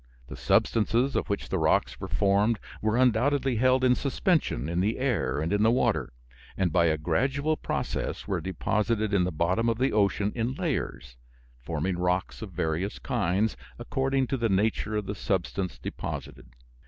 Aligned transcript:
The 0.29 0.35
substances 0.35 1.15
of 1.15 1.27
which 1.29 1.49
the 1.49 1.59
rocks 1.59 1.99
were 1.99 2.07
formed 2.07 2.57
were 2.81 2.97
undoubtedly 2.97 3.57
held 3.57 3.83
in 3.83 3.93
suspension 3.93 4.67
in 4.67 4.79
the 4.79 4.97
air 4.97 5.39
and 5.39 5.53
in 5.53 5.61
the 5.61 5.69
water, 5.69 6.11
and 6.57 6.73
by 6.73 6.85
a 6.85 6.97
gradual 6.97 7.55
process 7.55 8.27
were 8.27 8.41
deposited 8.41 9.13
in 9.13 9.25
the 9.25 9.31
bottom 9.31 9.69
of 9.69 9.77
the 9.77 9.93
ocean 9.93 10.31
in 10.33 10.55
layers, 10.55 11.17
forming 11.59 11.99
rocks 11.99 12.41
of 12.41 12.51
various 12.51 12.97
kinds, 12.97 13.55
according 13.77 14.25
to 14.25 14.37
the 14.37 14.49
nature 14.49 14.95
of 14.95 15.05
the 15.05 15.13
substance 15.13 15.77
deposited. 15.77 16.47